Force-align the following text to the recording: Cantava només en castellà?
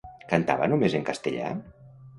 Cantava 0.31 0.71
només 0.73 0.97
en 1.01 1.07
castellà? 1.13 1.57